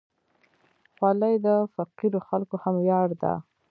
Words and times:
خولۍ 0.95 1.35
د 1.45 1.47
فقیرو 1.73 2.19
خلکو 2.27 2.55
هم 2.63 2.75
ویاړ 2.83 3.09
ده. 3.21 3.33